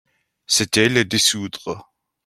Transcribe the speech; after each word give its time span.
C'était 0.47 0.89
les 0.89 1.05
dissoudre. 1.05 1.91